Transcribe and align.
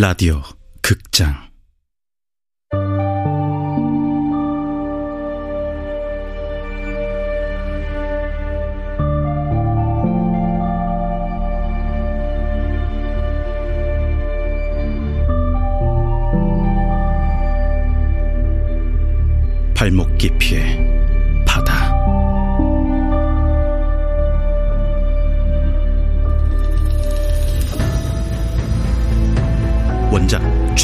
라디오 0.00 0.44
극장 0.80 1.47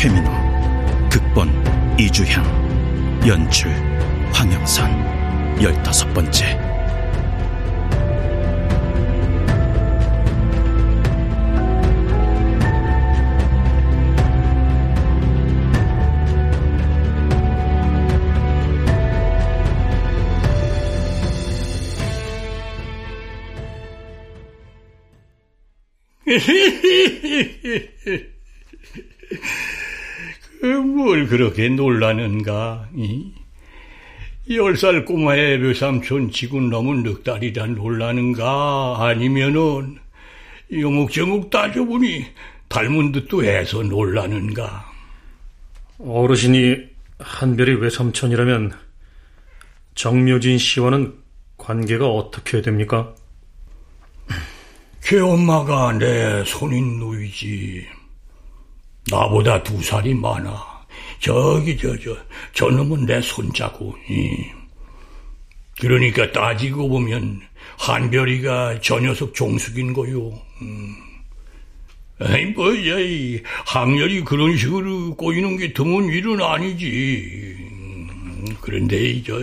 최민호 0.05 0.31
극본 1.09 1.49
이주향 1.99 2.45
연출 3.27 3.71
황영선 4.35 5.63
열다섯 5.63 6.13
번째 6.13 6.61
뭘 30.95 31.27
그렇게 31.27 31.69
놀라는가? 31.69 32.89
열 34.51 34.77
살 34.77 35.05
꼬마의 35.05 35.59
외삼촌 35.59 36.31
지군 36.31 36.69
넘은 36.71 37.03
넉달이라 37.03 37.67
놀라는가? 37.67 38.97
아니면은 39.01 39.99
요목저목 40.71 41.51
따져보니 41.51 42.27
닮은 42.69 43.13
듯도 43.13 43.43
해서 43.45 43.83
놀라는가? 43.83 44.93
어르신이 45.99 46.77
한별이 47.19 47.75
외삼촌이라면 47.81 48.73
정묘진 49.95 50.59
씨와는 50.59 51.15
관계가 51.57 52.07
어떻게 52.09 52.61
됩니까? 52.63 53.15
걔 55.03 55.19
엄마가 55.21 55.93
내 55.99 56.45
손인 56.45 56.99
누이지. 56.99 57.87
나보다 59.11 59.63
두 59.63 59.83
살이 59.83 60.15
많아. 60.15 60.74
저기 61.25 61.77
저 61.79 61.97
저 61.97 62.15
저 62.53 62.69
놈은 62.69 63.07
내 63.07 63.19
손자고. 63.23 63.97
이. 64.11 64.45
그러니까 65.81 66.31
따지고 66.33 66.87
보면 66.87 67.41
한별이가 67.79 68.81
저 68.83 69.01
녀석 69.01 69.35
종숙인 69.35 69.95
거요. 69.95 70.39
음. 70.61 70.95
아이 72.21 72.45
뭐야 72.47 73.01
이 73.01 73.43
학렬이 73.67 74.21
그런 74.21 74.55
식으로 74.57 75.17
꼬이는 75.17 75.57
게 75.57 75.73
드문 75.73 76.13
일은 76.13 76.43
아니지. 76.43 77.57
음, 77.59 78.45
그런데 78.61 79.03
이저 79.09 79.41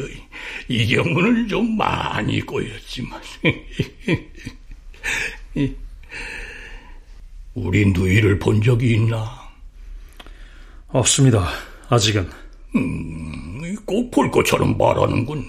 이 0.67 0.87
경우는 0.87 1.47
좀 1.47 1.75
많이 1.75 2.39
꼬였지만. 2.41 3.19
우리 7.55 7.85
누이를 7.87 8.37
본 8.37 8.61
적이 8.61 8.93
있나? 8.93 9.41
없습니다. 10.89 11.70
아직은. 11.91 12.29
음, 12.75 13.75
꼭 13.85 14.11
볼 14.11 14.31
것처럼 14.31 14.77
말하는군. 14.77 15.45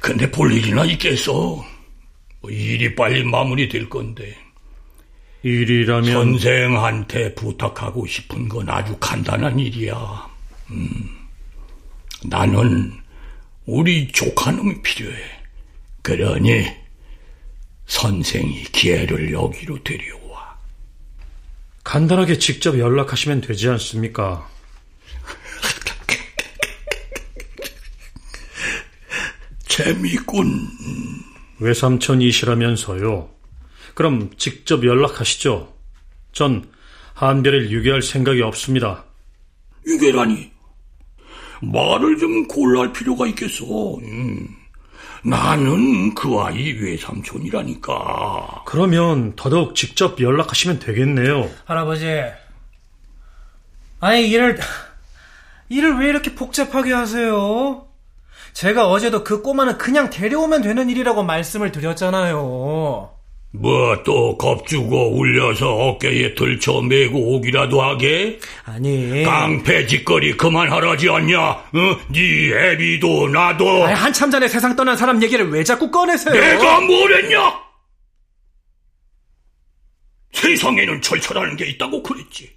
근데 0.00 0.28
볼 0.30 0.52
일이나 0.52 0.84
있겠어. 0.84 1.64
뭐 2.40 2.50
일이 2.50 2.92
빨리 2.96 3.22
마무리될 3.22 3.88
건데. 3.88 4.36
일이라면 5.44 6.12
선생한테 6.40 7.34
부탁하고 7.36 8.04
싶은 8.06 8.48
건 8.48 8.68
아주 8.68 8.96
간단한 8.98 9.60
일이야. 9.60 10.28
음, 10.70 11.08
나는 12.24 12.92
우리 13.64 14.08
조카놈이 14.08 14.82
필요해. 14.82 15.16
그러니 16.02 16.66
선생이 17.86 18.64
기회를 18.72 19.32
여기로 19.32 19.82
데려와. 19.84 20.21
간단하게 21.84 22.38
직접 22.38 22.78
연락하시면 22.78 23.40
되지 23.40 23.68
않습니까? 23.70 24.48
재미있군. 29.66 30.68
외삼촌이시라면서요. 31.60 33.30
그럼 33.94 34.30
직접 34.36 34.84
연락하시죠. 34.84 35.74
전 36.32 36.68
한별을 37.14 37.70
유괴할 37.70 38.02
생각이 38.02 38.42
없습니다. 38.42 39.04
유괴라니? 39.86 40.50
말을 41.62 42.18
좀 42.18 42.46
골랄 42.48 42.92
필요가 42.92 43.26
있겠어. 43.28 43.96
음. 43.98 44.48
나는 45.24 46.14
그 46.14 46.38
아이 46.40 46.72
외삼촌이라니까. 46.72 48.62
그러면 48.66 49.34
더더욱 49.36 49.74
직접 49.74 50.20
연락하시면 50.20 50.80
되겠네요. 50.80 51.48
할아버지. 51.64 52.06
아니, 54.00 54.28
일을, 54.28 54.58
일을 55.68 55.98
왜 56.00 56.08
이렇게 56.08 56.34
복잡하게 56.34 56.92
하세요? 56.92 57.86
제가 58.52 58.88
어제도 58.88 59.22
그 59.24 59.42
꼬마는 59.42 59.78
그냥 59.78 60.10
데려오면 60.10 60.62
되는 60.62 60.90
일이라고 60.90 61.22
말씀을 61.22 61.72
드렸잖아요. 61.72 63.11
뭐 63.54 64.02
또 64.04 64.36
겁주고 64.38 65.18
울려서 65.18 65.68
어깨에 65.74 66.34
들쳐 66.34 66.80
메고 66.80 67.34
오기라도 67.36 67.82
하게? 67.82 68.38
아니. 68.64 69.22
깡패 69.24 69.86
짓거리 69.86 70.36
그만하라지 70.36 71.08
않냐? 71.10 71.40
어? 71.50 71.96
네 72.08 72.50
애비도 72.72 73.28
나도. 73.28 73.84
아니, 73.84 73.94
한참 73.94 74.30
전에 74.30 74.48
세상 74.48 74.74
떠난 74.74 74.96
사람 74.96 75.22
얘기를 75.22 75.48
왜 75.50 75.62
자꾸 75.62 75.90
꺼내세요? 75.90 76.34
내가 76.34 76.80
뭘 76.80 77.14
했냐? 77.24 77.60
세상에는 80.32 81.02
절차라는 81.02 81.56
게 81.56 81.66
있다고 81.66 82.02
그랬지. 82.02 82.50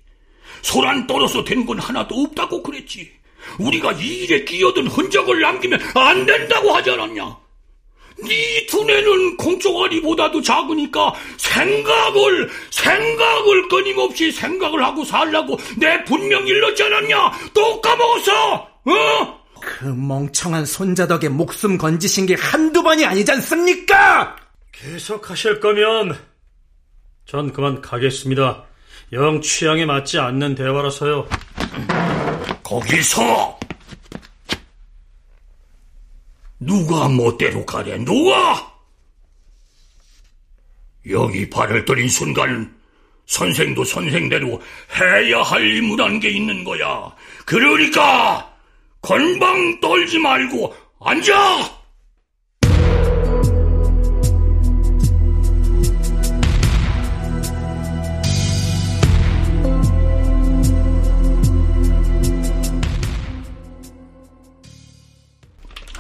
소란 0.62 1.06
떨어서 1.08 1.44
되는 1.44 1.66
건 1.66 1.78
하나도 1.78 2.16
없다고 2.16 2.64
그랬지. 2.64 3.12
우리가 3.60 3.92
이 3.94 4.24
일에 4.24 4.44
끼어든 4.46 4.88
흔적을 4.88 5.42
남기면 5.42 5.80
안 5.94 6.26
된다고 6.26 6.74
하지 6.74 6.90
않았냐? 6.92 7.38
네 8.24 8.66
두뇌는 8.68 9.38
공쪽아리보다도 9.38 10.42
작으니까 10.42 11.14
생각을 11.38 12.50
생각을 12.72 13.68
끊임없이 13.68 14.32
생각을 14.32 14.84
하고 14.84 15.04
살라고 15.04 15.58
내 15.78 16.04
분명 16.06 16.48
일렀지 16.48 16.84
않았냐? 16.84 17.32
또 17.54 17.82
까먹었어? 17.82 18.56
어? 18.56 19.46
그 19.60 19.86
멍청한 19.86 20.66
손자 20.66 21.08
덕에 21.08 21.28
목숨 21.28 21.78
건지신 21.78 22.26
게 22.26 22.36
한두 22.36 22.84
번이 22.84 23.04
아니지 23.06 23.32
않습니까? 23.32 24.36
계속 24.72 25.30
하실 25.30 25.60
거면 25.60 26.18
전 27.26 27.52
그만 27.52 27.82
가겠습니다. 27.82 28.64
영 29.14 29.42
취향에 29.42 29.86
맞지 29.86 30.20
않는 30.20 30.56
대화라서요. 30.56 31.28
거기서 32.64 33.60
누가 36.60 37.10
멋대로 37.10 37.66
가래? 37.66 37.98
누가? 37.98 38.74
여기 41.10 41.50
발을 41.50 41.86
들인 41.86 42.10
순간 42.10 42.76
선생도 43.28 43.84
선생대로 43.84 44.62
해야 44.98 45.42
할 45.42 45.76
임무라는 45.78 46.20
게 46.20 46.30
있는 46.30 46.64
거야. 46.64 47.14
그러니까 47.46 48.52
건방 49.02 49.80
떨지 49.80 50.18
말고 50.20 50.76
앉아! 51.02 51.75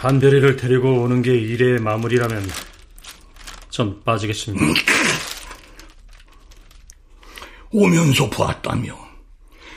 한별이를 0.05 0.55
데리고 0.55 1.01
오는 1.01 1.23
게 1.23 1.35
일의 1.35 1.79
마무리라면 1.79 2.47
전 3.71 4.03
빠지겠습니다. 4.03 4.63
오면서 7.71 8.29
보았다며 8.29 8.95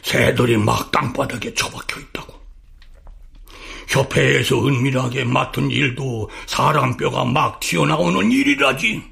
새들이 0.02 0.58
막 0.58 0.92
땅바닥에 0.92 1.54
처박혀 1.54 2.00
있다고. 2.00 2.38
협회에서 3.88 4.66
은밀하게 4.66 5.25
맡은 5.25 5.70
일도 5.70 6.28
사람 6.46 6.98
뼈가 6.98 7.25
막 7.25 7.58
튀어나오는 7.60 8.30
일이라지. 8.30 9.02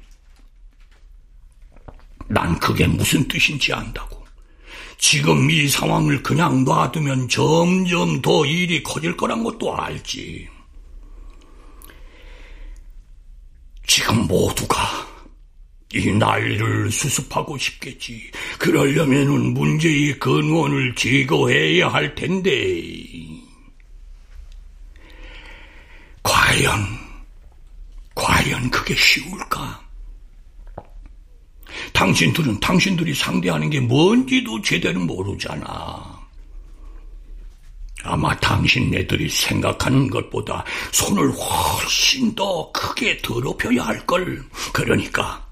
난 2.27 2.59
그게 2.59 2.85
무슨 2.85 3.27
뜻인지 3.27 3.73
안다고. 3.73 4.23
지금 4.99 5.49
이 5.49 5.67
상황을 5.67 6.21
그냥 6.21 6.63
놔두면 6.63 7.27
점점 7.27 8.21
더 8.21 8.45
일이 8.45 8.83
커질 8.83 9.17
거란 9.17 9.43
것도 9.43 9.75
알지. 9.75 10.56
지금 13.87 14.27
모두가 14.27 15.07
이 15.93 16.11
난리를 16.11 16.91
수습하고 16.91 17.57
싶겠지. 17.57 18.29
그러려면은 18.59 19.53
문제의 19.53 20.19
근원을 20.19 20.93
제거해야 20.95 21.87
할 21.87 22.13
텐데. 22.13 22.83
과연, 26.21 26.69
과연 28.13 28.69
그게 28.69 28.93
쉬울까? 28.93 29.81
당신들은 31.93 32.59
당신들이 32.59 33.13
상대하는 33.13 33.69
게 33.69 33.79
뭔지도 33.79 34.61
제대로 34.61 34.99
모르잖아. 34.99 36.16
아마 38.03 38.35
당신네들이 38.37 39.29
생각하는 39.29 40.09
것보다 40.09 40.63
손을 40.91 41.31
훨씬 41.31 42.33
더 42.35 42.71
크게 42.71 43.17
더럽혀야 43.21 43.83
할걸. 43.85 44.43
그러니까 44.73 45.45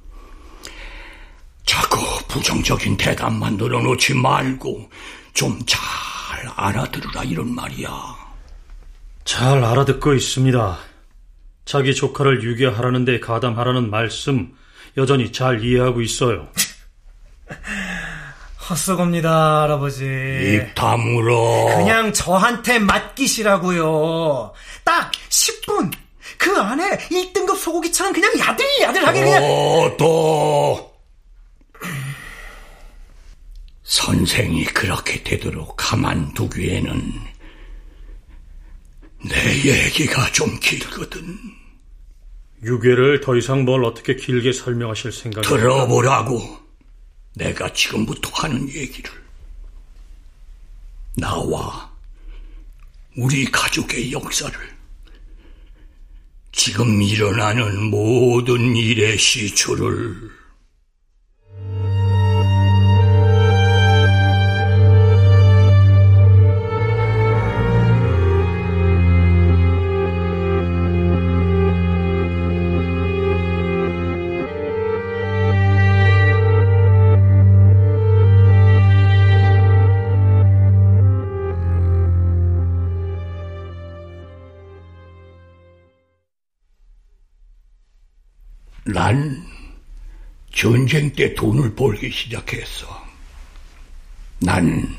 자꾸 1.66 1.98
부정적인 2.28 2.98
대답만 2.98 3.58
늘어놓지 3.58 4.14
말고 4.14 4.90
좀 5.34 5.60
잘 5.66 6.50
알아들으라 6.56 7.24
이런 7.24 7.54
말이야. 7.54 7.90
잘 9.24 9.64
알아듣고 9.64 10.14
있습니다. 10.14 10.78
자기 11.66 11.96
조카를 11.96 12.44
유괴하라는데 12.44 13.20
가담하라는 13.20 13.90
말씀 13.90 14.54
여전히 14.98 15.32
잘 15.32 15.64
이해하고 15.64 16.02
있어요. 16.02 16.48
헛소겁니다, 18.70 19.64
할아버지. 19.64 20.06
입 20.06 20.74
다물어. 20.76 21.78
그냥 21.78 22.12
저한테 22.14 22.80
맡기시라고요. 22.80 24.54
딱 24.84 25.12
10분. 25.30 25.92
그 26.38 26.58
안에 26.60 26.98
1등급 27.10 27.58
소고기처럼 27.58 28.14
그냥 28.14 28.32
야들야들하게 28.40 29.20
그냥. 29.24 29.44
어, 29.44 29.96
또. 29.98 30.96
선생이 33.84 34.66
그렇게 34.66 35.22
되도록 35.22 35.76
가만두기에는 35.78 37.14
내 39.30 39.56
얘기가 39.64 40.32
좀 40.32 40.60
길거든. 40.60 41.38
유괴를 42.64 43.22
더 43.22 43.36
이상 43.36 43.64
뭘 43.64 43.86
어떻게 43.86 44.16
길게 44.16 44.52
설명하실 44.54 45.12
생각이에요? 45.12 45.58
들어보라고. 45.62 46.65
내가 47.36 47.72
지금부터 47.74 48.30
하는 48.34 48.68
얘기를. 48.70 49.12
나와 51.18 51.94
우리 53.16 53.46
가족의 53.46 54.12
역사를 54.12 54.76
지금 56.52 57.02
일어나는 57.02 57.90
모든 57.90 58.76
일의 58.76 59.18
시초를 59.18 60.35
전쟁 90.66 91.12
때 91.12 91.32
돈을 91.36 91.76
벌기 91.76 92.10
시작했어. 92.10 92.88
난 94.40 94.98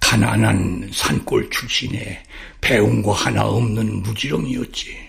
가난한 0.00 0.90
산골 0.92 1.48
출신에 1.50 2.20
배운 2.60 3.00
거 3.00 3.12
하나 3.12 3.44
없는 3.44 4.02
무지렁이었지. 4.02 5.08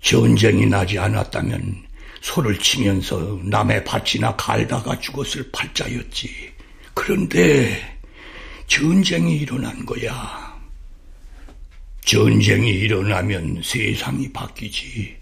전쟁이 0.00 0.64
나지 0.66 0.96
않았다면 0.96 1.88
소를 2.20 2.56
치면서 2.56 3.40
남의 3.42 3.82
밭이나 3.82 4.36
갈다가 4.36 4.96
죽었을 5.00 5.50
팔자였지. 5.50 6.52
그런데 6.94 7.98
전쟁이 8.68 9.38
일어난 9.38 9.84
거야. 9.84 10.56
전쟁이 12.04 12.70
일어나면 12.70 13.60
세상이 13.64 14.32
바뀌지. 14.32 15.19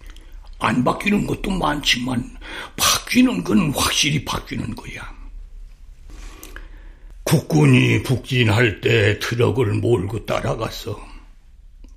안 0.58 0.82
바뀌는 0.82 1.26
것도 1.26 1.50
많지만 1.50 2.36
바뀌는 2.76 3.44
건 3.44 3.70
확실히 3.70 4.24
바뀌는 4.24 4.74
거야. 4.74 5.16
국군이 7.22 8.02
북진할 8.02 8.80
때 8.80 9.18
트럭을 9.18 9.74
몰고 9.74 10.24
따라갔어. 10.24 10.98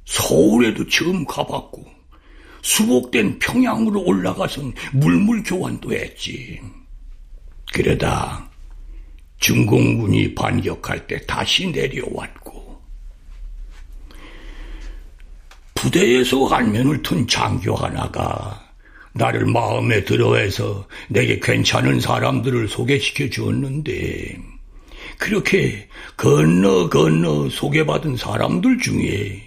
서울에도 0.06 0.88
처음 0.90 1.26
가봤고 1.26 1.86
수복된 2.62 3.40
평양으로 3.40 4.04
올라가선 4.04 4.74
물물 4.92 5.42
교환도 5.44 5.94
했지. 5.94 6.60
그러다 7.74 8.50
중공군이 9.38 10.36
반격할 10.36 11.08
때 11.08 11.20
다시 11.26 11.72
내려왔고 11.72 12.41
부대에서 15.82 16.48
안면을 16.48 17.02
튼 17.02 17.28
장교 17.28 17.74
하나가 17.74 18.70
나를 19.14 19.48
마음에 19.48 20.06
들어해서 20.06 20.88
내게 21.08 21.40
괜찮은 21.40 22.00
사람들을 22.00 22.68
소개시켜 22.68 23.28
주었는데 23.32 24.38
그렇게 25.18 25.88
건너 26.16 26.88
건너 26.88 27.50
소개받은 27.50 28.16
사람들 28.16 28.78
중에 28.78 29.42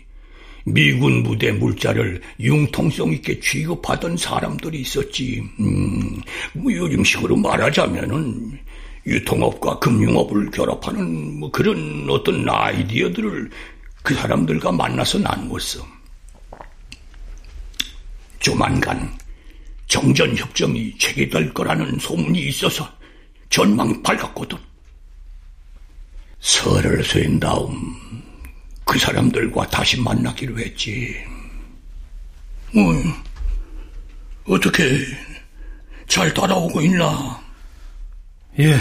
미군 0.65 1.23
부대 1.23 1.53
물자를 1.53 2.21
융통성 2.41 3.13
있게 3.13 3.39
취급하던 3.39 4.17
사람들이 4.17 4.81
있었지. 4.81 5.41
음, 5.61 6.21
뭐 6.53 6.73
요즘식으로 6.73 7.37
말하자면은 7.37 8.59
유통업과 9.07 9.79
금융업을 9.79 10.51
결합하는 10.51 11.39
뭐 11.39 11.51
그런 11.53 12.09
어떤 12.11 12.49
아이디어들을 12.49 13.51
그 14.03 14.15
사람들과 14.15 14.73
만나서 14.73 15.21
나누었어. 15.21 15.94
조만간 18.45 19.11
정전협정이 19.87 20.99
체결될 20.99 21.55
거라는 21.55 21.99
소문이 21.99 22.41
있어서 22.49 22.87
전망이 23.49 24.03
밝았거든. 24.03 24.59
설을 26.41 27.03
쇠인 27.03 27.41
다음 27.41 27.73
그 28.85 28.99
사람들과 28.99 29.67
다시 29.69 29.99
만나기로 29.99 30.59
했지. 30.59 31.17
뭐, 32.75 32.95
어떻게 34.47 34.99
잘 36.07 36.35
따라오고 36.35 36.83
있나? 36.83 37.43
예, 38.59 38.79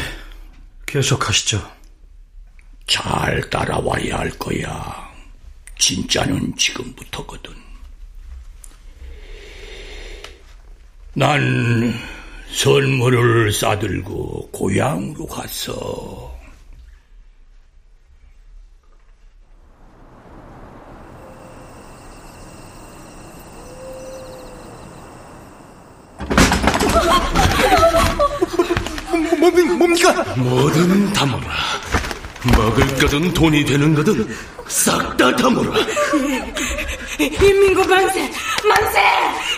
계속하시죠. 0.85 1.71
잘 2.85 3.49
따라와야 3.49 4.17
할 4.19 4.29
거야. 4.31 5.09
진짜는 5.79 6.53
지금부터거든. 6.57 7.62
난 11.15 11.93
선물을 12.51 13.51
싸들고 13.51 14.49
고향으로 14.51 15.27
갔어. 15.27 16.33
뭐, 29.39 29.51
뭡니까? 29.77 30.23
뭐든 30.35 31.13
담아라. 31.13 31.43
먹을 32.57 32.87
거든 32.97 33.33
돈이 33.33 33.63
되는 33.65 33.93
거든 33.93 34.27
싹 34.67 35.15
다 35.17 35.33
담아라. 35.35 35.71
인민국 37.19 37.87
만세! 37.87 38.31
만세! 38.67 38.99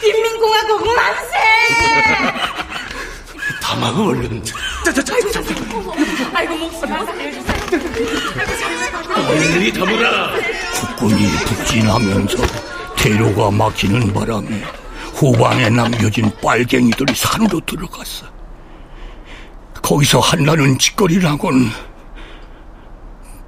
인민공화국 0.08 0.86
만세! 0.96 1.38
담아가 3.62 4.04
얼른. 4.06 4.44
아이고 6.34 6.56
목숨 6.58 6.90
만세해주세요. 6.90 7.56
얼른이 9.28 9.74
담아라. 9.74 10.34
국군이 10.74 11.28
북진하면서 11.46 12.38
대로가 12.98 13.50
막히는 13.52 14.14
바람에 14.14 14.64
후방에 15.16 15.70
남겨진 15.70 16.32
빨갱이들이 16.42 17.14
산으로 17.16 17.60
들어갔어. 17.62 18.26
거기서 19.82 20.20
한나는 20.20 20.78
짓거리라곤 20.78 21.72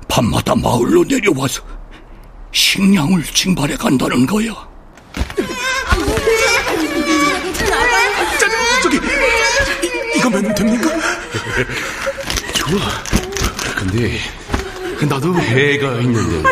밤마다 0.07 0.55
마을로 0.55 1.03
내려와서 1.03 1.61
식량을 2.51 3.23
징발해 3.23 3.75
간다는 3.75 4.25
거야. 4.25 4.67
저기 8.81 8.99
이, 10.27 10.29
이거면 10.29 10.55
됩니까? 10.55 10.89
좋아. 12.53 12.79
근데 13.77 14.19
나도 15.07 15.33
애가 15.39 15.99
있는데. 16.01 16.49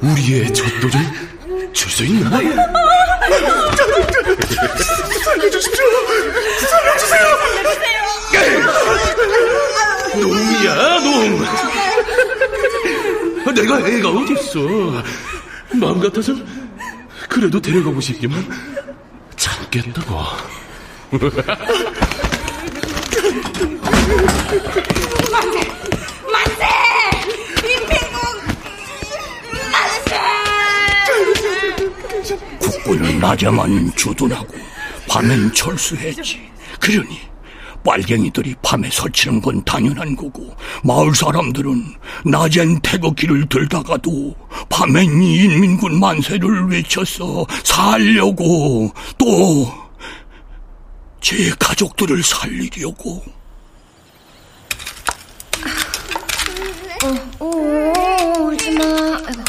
우리의 0.00 0.52
젖도를 0.54 0.92
줄 1.72 1.90
수 1.90 2.04
있나? 2.04 2.30
살려주십시오. 5.24 5.84
살려주세요. 6.60 7.38
놈이야 10.20 11.00
놈. 11.00 11.44
내가 13.54 13.80
애가 13.88 14.08
어딨어. 14.10 15.02
마음 15.74 16.00
같아서 16.00 16.32
그래도 17.28 17.60
데려가고 17.60 18.00
싶지만 18.00 18.46
참겠다고. 19.36 20.22
만세! 26.30 26.64
인민국 27.64 28.20
만세! 29.72 30.16
국군은 32.58 33.18
낮에만 33.18 33.92
주둔하고 33.96 34.54
밤엔 35.08 35.52
철수했지. 35.52 36.40
그러니 36.80 37.20
빨갱이들이 37.84 38.54
밤에 38.62 38.88
설치는 38.90 39.40
건 39.40 39.64
당연한 39.64 40.14
거고 40.14 40.54
마을 40.84 41.12
사람들은 41.14 41.94
낮엔 42.24 42.80
태극기를 42.80 43.48
들다가도 43.48 44.36
밤엔 44.68 45.20
인민군 45.20 45.98
만세를 45.98 46.68
외쳐서 46.68 47.44
살려고 47.64 48.92
또 49.18 49.82
제 51.22 51.50
가족들을 51.58 52.20
살리려고 52.24 53.22
오, 57.38 58.51
울지마. 58.62 58.84
아이고, 58.84 59.44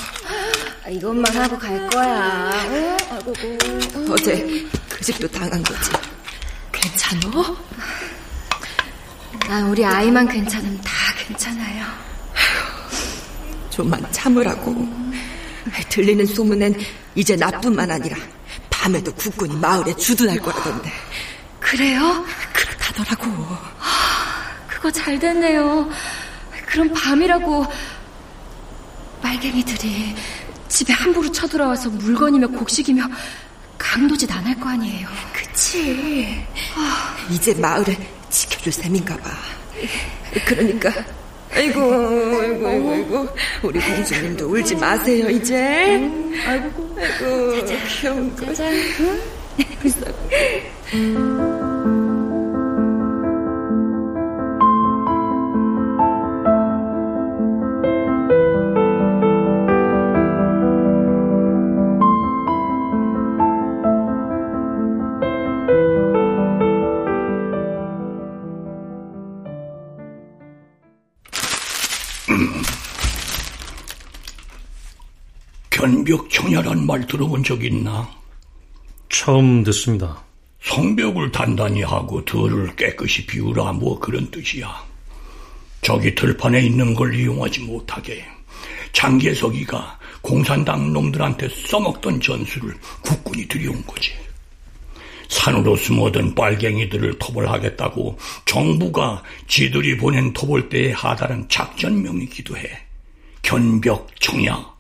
아, 0.86 0.90
이것만 0.90 1.36
하고 1.38 1.58
갈 1.58 1.88
거야. 1.90 2.52
어? 2.66 2.98
아이고, 3.12 4.14
어제 4.14 4.66
그 4.90 5.04
집도 5.04 5.28
당한 5.28 5.62
거지. 5.62 5.92
괜찮어? 6.72 7.56
난 9.48 9.70
우리 9.70 9.86
아이만 9.86 10.28
괜찮으면 10.28 10.82
다 10.82 10.92
괜찮아요. 11.28 11.86
좀만 13.70 14.06
참으라고. 14.12 15.04
들리는 15.90 16.26
소문엔 16.26 16.76
이제 17.16 17.36
나뿐만 17.36 17.90
아니라 17.90 18.18
밤에도 18.70 19.14
국군이 19.14 19.56
마을에 19.56 19.96
주둔할 19.96 20.40
거라던데. 20.40 20.92
그래요? 21.60 22.26
그렇다더라고. 22.52 23.58
그거 24.68 24.92
잘 24.92 25.18
됐네요. 25.20 25.90
그럼 26.66 26.94
밤이라고 26.94 27.66
빨갱이들이 29.34 30.16
집에 30.68 30.94
함부로 30.94 31.32
쳐들어와서 31.32 31.90
물건이며 31.90 32.48
곡식이며 32.50 33.04
강도짓 33.78 34.32
안 34.32 34.46
할 34.46 34.60
거 34.60 34.70
아니에요. 34.70 35.08
그치. 35.34 36.46
이제 37.32 37.54
마을을 37.56 37.96
지켜줄 38.30 38.72
셈인가 38.72 39.18
봐. 39.18 39.30
그러니까. 40.46 40.92
아이고, 41.52 41.82
아이고, 41.82 42.68
아이고, 42.68 42.92
아이고. 42.92 43.30
우리 43.64 43.80
공주님도 43.80 44.46
울지 44.48 44.76
마세요, 44.76 45.30
이제. 45.30 46.12
아이고, 46.48 46.96
아이고. 47.00 47.66
귀여운 47.88 48.36
거. 48.36 48.46
짜잔. 48.54 48.74
견벽 76.04 76.30
청야란 76.30 76.86
말 76.86 77.08
들어본 77.08 77.46
적 77.46 77.64
있나? 77.64 78.10
처음 79.08 79.64
듣습니다. 79.64 80.22
성벽을 80.62 81.32
단단히 81.32 81.82
하고 81.82 82.24
들을 82.26 82.76
깨끗이 82.76 83.26
비우라 83.26 83.72
뭐 83.72 83.98
그런 83.98 84.30
뜻이야. 84.30 84.84
저기 85.82 86.14
들판에 86.14 86.60
있는 86.60 86.94
걸 86.94 87.16
이용하지 87.16 87.62
못하게 87.62 88.26
장계석이가 88.92 90.00
공산당 90.22 90.92
놈들한테 90.92 91.48
써먹던 91.68 92.20
전술을 92.20 92.76
국군이 93.02 93.48
들여온 93.48 93.82
거지. 93.86 94.12
산으로 95.30 95.78
숨어든 95.78 96.36
빨갱이들을 96.36 97.18
토벌하겠다고 97.18 98.20
정부가 98.44 99.24
지들이 99.48 99.96
보낸 99.96 100.34
토벌대에 100.34 100.92
하달한 100.92 101.48
작전명이기도 101.48 102.58
해. 102.58 102.70
견벽 103.42 104.10
청야. 104.20 104.73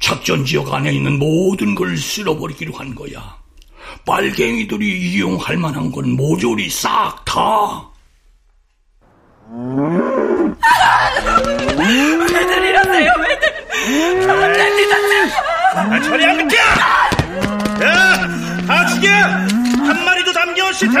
작전 0.00 0.44
지역 0.44 0.72
안에 0.72 0.92
있는 0.92 1.18
모든 1.18 1.74
걸 1.74 1.96
쓸어버리기로 1.96 2.74
한 2.74 2.94
거야. 2.94 3.36
빨갱이들이 4.06 5.12
이용할 5.12 5.56
만한 5.56 5.90
건 5.92 6.16
모조리 6.16 6.68
싹 6.70 7.22
다. 7.24 7.86
왜들 12.18 12.64
이러세요? 12.66 13.12
왜들? 13.18 14.30
안 14.30 14.52
됩니다. 14.52 14.96
아, 15.74 16.00
저리 16.00 16.24
안 16.24 16.36
비켜! 16.38 16.56
야! 17.84 18.66
다 18.66 18.86
죽여! 18.86 19.08
한 19.10 20.04
마리도 20.04 20.32
남겨, 20.32 20.72
싫다! 20.72 21.00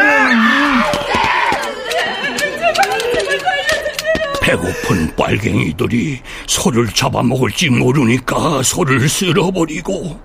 배고픈 4.50 5.14
빨갱이들이 5.14 6.18
소를 6.48 6.88
잡아먹을지 6.88 7.70
모르니까 7.70 8.64
소를 8.64 9.08
쓸어버리고! 9.08 10.20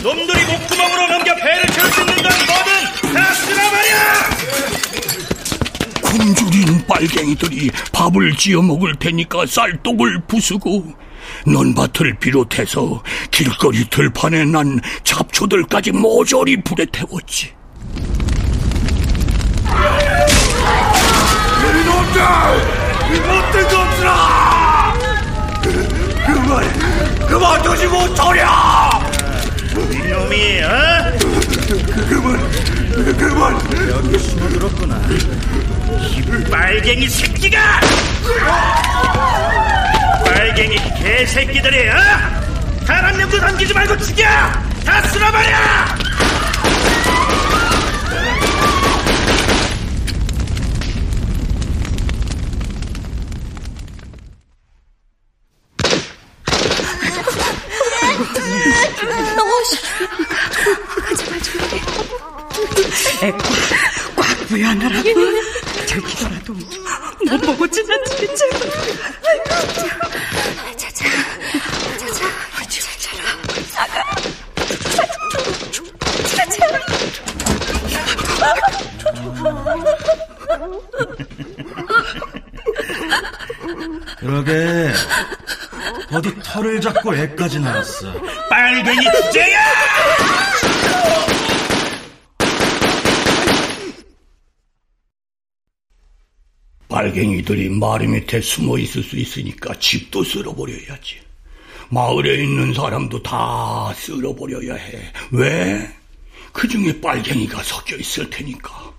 놈들이 0.00 0.44
목구멍으로 0.44 1.08
넘겨 1.08 1.34
배를 1.34 1.66
채울 1.66 1.90
수 1.90 2.00
있는 2.00 2.14
건 2.14 2.32
뭐든 2.46 3.12
다 3.12 3.34
쓸어버려! 3.34 3.96
굶주린 6.00 6.86
빨갱이들이 6.86 7.70
밥을 7.92 8.36
지어 8.36 8.62
먹을 8.62 8.94
테니까 8.94 9.46
쌀독을 9.46 10.26
부수고 10.28 10.94
논밭을 11.44 12.20
비롯해서 12.20 13.02
길거리 13.32 13.84
들판에 13.90 14.44
난 14.44 14.80
잡초들까지 15.02 15.90
모조리 15.90 16.62
불에 16.62 16.86
태웠지. 16.92 17.58
이 22.18 23.20
못된 23.20 23.68
놈들아! 23.68 24.94
그만, 26.26 27.26
그만 27.28 27.62
두지 27.62 27.86
못하랴! 27.86 29.00
이놈이, 29.92 30.62
어? 30.62 30.68
그만, 32.08 32.50
그만! 33.16 33.88
여기 33.88 34.18
숨어들었구나. 34.18 35.00
이 36.00 36.50
빨갱이 36.50 37.08
새끼가! 37.08 37.58
빨갱이 40.24 40.76
개새끼들이, 41.02 41.88
어? 41.88 41.94
사람 42.86 43.16
냄새 43.16 43.38
남기지 43.38 43.72
말고 43.74 43.96
죽여! 43.98 44.24
다 44.84 45.02
쓸어버려! 45.02 46.07
보여야 64.58 64.70
하느라고? 64.70 65.08
저기더라도 65.86 66.52
못 66.52 67.40
보고 67.42 67.68
지나치게 67.68 68.34
제발 68.34 68.60
자자 70.76 71.04
자자 71.98 72.14
자자라 72.68 73.24
사가 73.70 74.04
자자라 76.34 76.78
그러게. 84.18 84.92
어디 86.12 86.34
털을 86.42 86.80
잡고 86.80 87.14
애까지 87.14 87.60
나왔어. 87.60 88.12
빨갱이 88.50 89.04
주제야! 89.04 89.58
빨갱이들이 97.18 97.70
마리 97.70 98.06
밑에 98.06 98.40
숨어 98.40 98.78
있을 98.78 99.02
수 99.02 99.16
있으니까 99.16 99.74
집도 99.80 100.22
쓸어버려야지. 100.22 101.16
마을에 101.88 102.44
있는 102.44 102.72
사람도 102.72 103.22
다 103.24 103.92
쓸어버려야 103.96 104.74
해. 104.74 105.12
왜? 105.32 105.90
그 106.52 106.68
중에 106.68 107.00
빨갱이가 107.00 107.62
섞여 107.64 107.96
있을 107.96 108.30
테니까. 108.30 108.92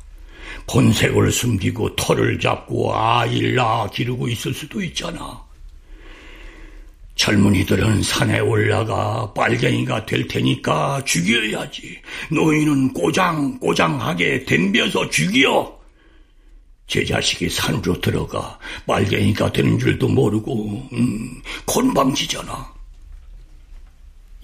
본색을 0.67 1.31
숨기고 1.31 1.95
털을 1.95 2.39
잡고 2.39 2.93
아이를 2.93 3.55
낳아 3.55 3.89
기르고 3.89 4.27
있을 4.27 4.53
수도 4.53 4.83
있잖아. 4.83 5.41
젊은이들은 7.15 8.03
산에 8.03 8.39
올라가 8.39 9.31
빨갱이가 9.33 10.05
될 10.05 10.27
테니까 10.27 11.03
죽여야지. 11.05 12.01
너희는 12.31 12.93
꼬장꼬장하게 12.93 14.45
덤벼서 14.45 15.09
죽여. 15.09 15.78
제 16.89 17.05
자식이 17.05 17.47
산으로 17.49 18.01
들어가 18.01 18.57
빨갱이가 18.87 19.51
되는 19.51 19.77
줄도 19.77 20.09
모르고 20.09 20.89
음, 20.91 21.41
건방지잖아. 21.67 22.78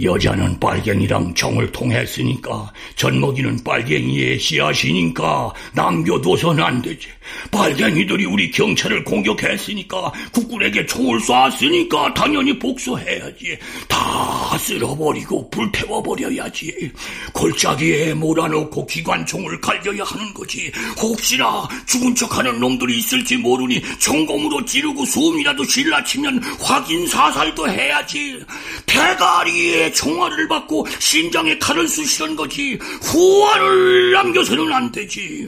여자는 0.01 0.59
빨갱이랑 0.59 1.33
정을 1.35 1.71
통했으니까 1.71 2.71
젖먹이는 2.97 3.63
빨갱이의 3.63 4.39
씨앗이니까 4.39 5.53
남겨둬서는 5.73 6.61
안 6.61 6.81
되지. 6.81 7.07
빨갱이들이 7.49 8.25
우리 8.25 8.51
경찰을 8.51 9.03
공격했으니까 9.05 10.11
국군에게 10.33 10.85
총을 10.85 11.19
쐈으니까 11.21 12.13
당연히 12.13 12.57
복수해야지. 12.59 13.57
다 13.87 14.57
쓸어버리고 14.57 15.49
불태워버려야지. 15.49 16.91
골짜기에 17.33 18.13
몰아넣고 18.15 18.85
기관총을 18.85 19.61
갈겨야 19.61 20.03
하는 20.03 20.33
거지. 20.33 20.71
혹시나 21.01 21.67
죽은 21.87 22.13
척하는 22.15 22.59
놈들이 22.59 22.97
있을지 22.97 23.37
모르니 23.37 23.81
총검으로 23.99 24.65
찌르고 24.65 25.05
숨이라도 25.05 25.63
실라치면 25.63 26.43
확인 26.59 27.07
사살도 27.07 27.69
해야지. 27.69 28.43
대가리에 28.85 29.84
총알을 29.91 30.47
받고 30.47 30.87
심장에 30.99 31.57
칼을 31.57 31.87
쑤시는 31.87 32.35
거지 32.35 32.77
후환을 33.01 34.11
남겨서는 34.11 34.73
안 34.73 34.91
되지. 34.91 35.47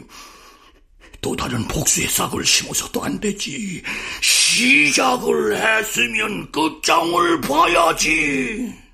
또 1.21 1.35
다른 1.35 1.67
복수의 1.67 2.07
싹을 2.07 2.45
심어서도 2.45 3.03
안 3.03 3.19
되지. 3.19 3.81
시작을 4.21 5.57
했으면 5.57 6.51
끝장을 6.51 7.41
봐야지. 7.41 8.86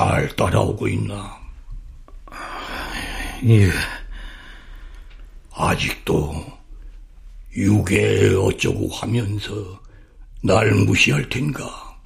잘 0.00 0.34
따라오고 0.34 0.88
있나? 0.88 1.38
예. 3.44 3.70
아직도 5.52 6.58
유괴 7.54 8.34
어쩌고 8.34 8.88
하면서 8.94 9.52
날 10.42 10.70
무시할 10.70 11.28
텐가? 11.28 11.98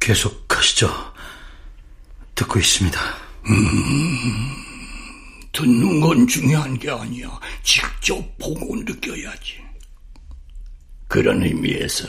계속 0.00 0.46
하시죠. 0.48 0.88
듣고 2.34 2.58
있습니다. 2.60 2.98
듣는 5.52 6.00
건 6.00 6.26
중요한 6.26 6.78
게 6.78 6.90
아니야. 6.90 7.28
직접 7.62 8.16
보고 8.38 8.74
느껴야지. 8.76 9.62
그런 11.08 11.42
의미에서 11.42 12.08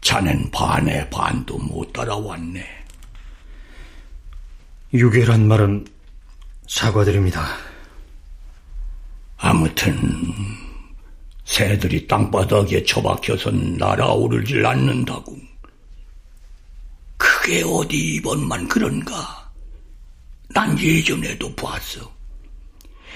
자넨 0.00 0.50
반의 0.50 1.08
반도 1.08 1.56
못 1.56 1.92
따라왔네. 1.92 2.79
유괴란 4.92 5.46
말은 5.46 5.86
사과드립니다. 6.66 7.56
아무튼 9.36 9.96
새들이 11.44 12.08
땅바닥에 12.08 12.82
처박혀선 12.84 13.76
날아오르질 13.76 14.66
않는다고. 14.66 15.38
그게 17.16 17.62
어디 17.64 18.16
이번만 18.16 18.66
그런가? 18.66 19.48
난 20.48 20.76
예전에도 20.80 21.54
봤어. 21.54 22.12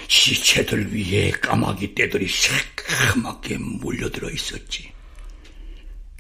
시체들 0.07 0.95
위에 0.95 1.31
까마귀 1.33 1.97
떼들이 1.97 2.29
새까맣게 2.29 3.59
몰려들어 3.59 4.31
있었지. 4.31 4.93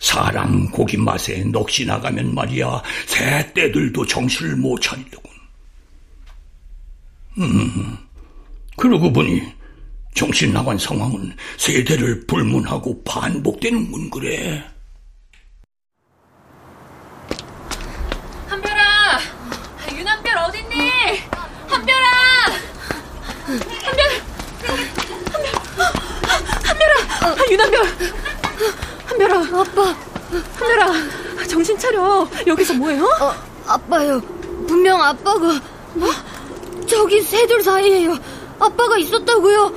사람 0.01 0.69
고기 0.71 0.97
맛에 0.97 1.45
넋이 1.45 1.87
나가면 1.87 2.35
말이야, 2.35 2.83
새 3.07 3.53
떼들도 3.55 4.05
정신을 4.07 4.57
못 4.57 4.81
차리더군. 4.81 5.34
음, 7.39 7.99
그러고 8.77 9.13
보니 9.13 9.43
정신 10.15 10.53
나간 10.53 10.79
상황은 10.79 11.37
세대를 11.57 12.27
불문하고 12.27 13.03
반복되는군 13.03 14.11
그래. 14.11 14.65
한별아, 18.49 19.19
유남별 19.93 20.39
어딨니? 20.39 20.91
한별아, 21.69 22.09
한별, 23.83 24.07
한별, 24.63 24.79
한별아, 26.63 27.51
유남별, 27.51 27.87
한별아, 29.07 29.61
아빠, 29.61 29.97
한별아, 30.55 31.47
정신 31.49 31.77
차려. 31.77 32.29
여기서 32.47 32.75
뭐해요? 32.75 33.05
어, 33.21 33.35
아빠요. 33.67 34.21
분명 34.69 35.03
아빠가 35.03 35.61
뭐? 35.95 36.09
저기 36.95 37.21
새들 37.21 37.61
사이에요. 37.61 38.17
아빠가 38.61 38.97
있었다고요. 38.97 39.73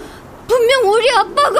분명 0.48 0.92
우리 0.92 1.10
아빠가 1.12 1.60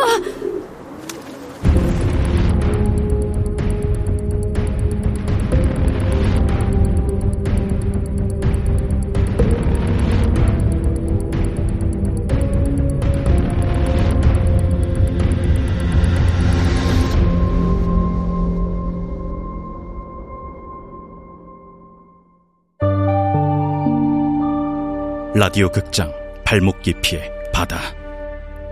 라디오 25.40 25.70
극장 25.70 26.12
발목 26.44 26.82
깊이의 26.82 27.32
바다 27.54 27.78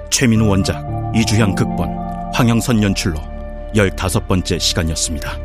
최민우 0.09 0.47
원작 0.47 0.83
이주향 1.15 1.53
극본 1.53 1.87
황영선 2.33 2.81
연출로 2.81 3.19
열다섯 3.75 4.27
번째 4.27 4.57
시간이었습니다. 4.57 5.44